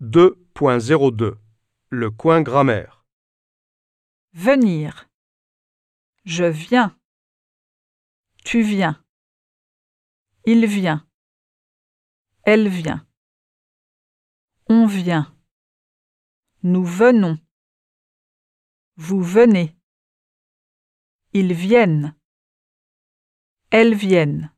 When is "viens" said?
6.44-6.98, 8.62-9.04